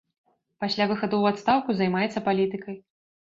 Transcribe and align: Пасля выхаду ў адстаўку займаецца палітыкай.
Пасля 0.63 0.87
выхаду 0.91 1.15
ў 1.19 1.25
адстаўку 1.37 1.75
займаецца 1.81 2.25
палітыкай. 2.31 2.81